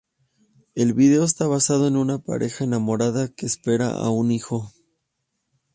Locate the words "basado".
1.45-1.87